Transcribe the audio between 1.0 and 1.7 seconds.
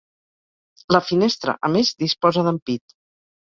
finestra